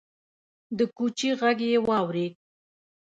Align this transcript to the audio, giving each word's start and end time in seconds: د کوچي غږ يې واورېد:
د 0.77 0.79
کوچي 0.97 1.29
غږ 1.39 1.59
يې 1.69 1.77
واورېد: 1.87 2.33